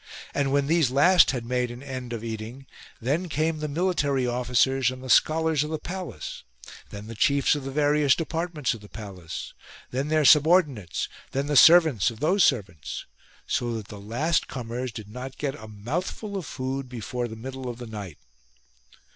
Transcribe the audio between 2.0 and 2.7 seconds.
of eating